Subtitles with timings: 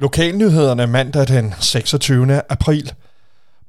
[0.00, 2.42] Lokalnyhederne mandag den 26.
[2.50, 2.92] april.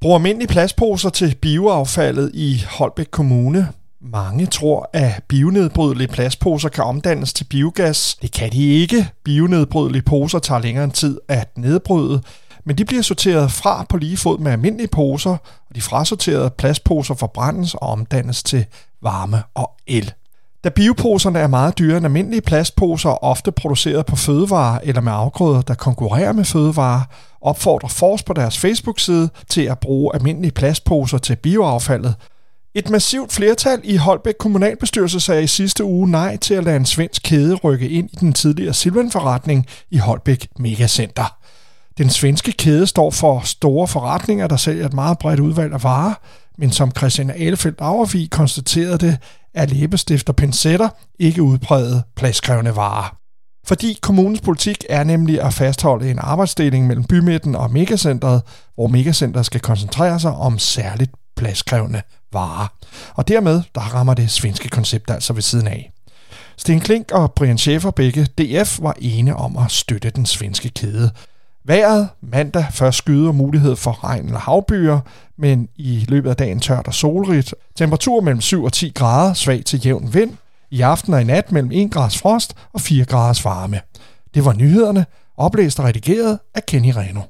[0.02, 3.68] Brug almindelige plastposer til bioaffaldet i Holbæk Kommune.
[4.01, 8.18] Mange tror, at bionedbrydelige plastposer kan omdannes til biogas.
[8.21, 9.09] Det kan de ikke.
[9.23, 12.21] Bionedbrydelige poser tager længere en tid at nedbryde,
[12.66, 15.38] men de bliver sorteret fra på lige fod med almindelige poser,
[15.70, 18.66] og de frasorterede plastposer forbrændes og omdannes til
[19.02, 20.13] varme og el.
[20.64, 25.62] Da bioposerne er meget dyrere end almindelige plastposer, ofte produceret på fødevarer eller med afgrøder,
[25.62, 27.02] der konkurrerer med fødevarer,
[27.41, 32.16] opfordrer Fors på deres Facebook-side til at bruge almindelige plastposer til bioaffaldet.
[32.73, 36.86] Et massivt flertal i Holbæk kommunalbestyrelse sagde i sidste uge nej til at lade en
[36.86, 41.38] svensk kæde rykke ind i den tidligere Silvan-forretning i Holbæk Megacenter.
[41.98, 46.14] Den svenske kæde står for store forretninger, der sælger et meget bredt udvalg af varer,
[46.58, 49.17] men som Christian Alefeldt Auervig konstaterede det,
[49.54, 53.18] er læbestift og pincetter ikke udpræget pladskrævende varer.
[53.66, 58.42] Fordi kommunens politik er nemlig at fastholde en arbejdsdeling mellem bymidten og megacentret,
[58.76, 62.02] hvor megacentret skal koncentrere sig om særligt pladskrævende
[62.34, 62.67] varer.
[63.14, 65.92] Og dermed, der rammer det svenske koncept altså ved siden af.
[66.58, 71.12] Sten Klink og Brian Schäfer begge DF var ene om at støtte den svenske kæde,
[71.64, 75.00] Vejret mandag først skyder mulighed for regn eller havbyer,
[75.38, 77.56] men i løbet af dagen tørt og solrigt.
[77.76, 80.34] Temperatur mellem 7 og 10 grader, svag til jævn vind.
[80.72, 83.81] I aften og i nat mellem 1 grads frost og 4 graders varme.
[84.34, 85.06] Det var nyhederne,
[85.38, 87.22] oplæst og redigeret af Kenny Reno.